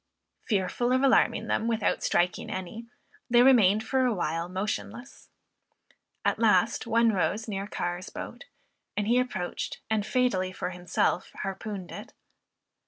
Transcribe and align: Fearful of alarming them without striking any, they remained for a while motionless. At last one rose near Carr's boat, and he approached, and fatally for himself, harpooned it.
Fearful 0.47 0.91
of 0.93 1.03
alarming 1.03 1.45
them 1.45 1.67
without 1.67 2.01
striking 2.01 2.49
any, 2.49 2.87
they 3.29 3.43
remained 3.43 3.83
for 3.83 4.03
a 4.03 4.11
while 4.15 4.49
motionless. 4.49 5.29
At 6.25 6.39
last 6.39 6.87
one 6.87 7.11
rose 7.11 7.47
near 7.47 7.67
Carr's 7.67 8.09
boat, 8.09 8.45
and 8.97 9.07
he 9.07 9.19
approached, 9.19 9.79
and 9.91 10.03
fatally 10.03 10.51
for 10.51 10.71
himself, 10.71 11.31
harpooned 11.43 11.91
it. 11.91 12.13